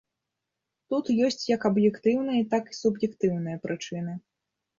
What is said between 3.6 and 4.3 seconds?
прычыны.